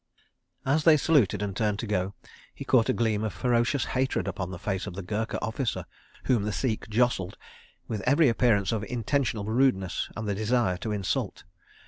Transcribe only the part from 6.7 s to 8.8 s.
jostled, with every appearance